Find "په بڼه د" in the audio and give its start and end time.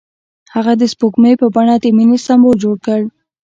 1.41-1.85